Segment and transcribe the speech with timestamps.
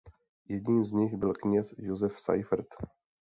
[0.49, 2.67] Jedním z nich byl kněz Josef Seifert.